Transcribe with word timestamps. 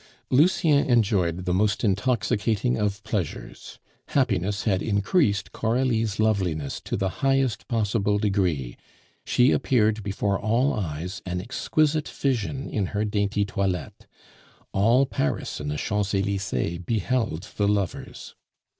Lucien 0.31 0.83
enjoyed 0.89 1.45
the 1.45 1.53
most 1.53 1.83
intoxicating 1.83 2.75
of 2.75 3.03
pleasures; 3.03 3.77
happiness 4.07 4.63
had 4.63 4.81
increased 4.81 5.51
Coralie's 5.51 6.19
loveliness 6.19 6.79
to 6.85 6.97
the 6.97 7.09
highest 7.21 7.67
possible 7.67 8.17
degree; 8.17 8.77
she 9.27 9.51
appeared 9.51 10.01
before 10.01 10.39
all 10.39 10.73
eyes 10.73 11.21
an 11.27 11.39
exquisite 11.39 12.07
vision 12.07 12.67
in 12.67 12.87
her 12.97 13.05
dainty 13.05 13.45
toilette. 13.45 14.07
All 14.71 15.05
Paris 15.05 15.61
in 15.61 15.67
the 15.67 15.77
Champs 15.77 16.15
Elysees 16.15 16.79
beheld 16.79 17.43
the 17.57 17.67
lovers. 17.67 18.33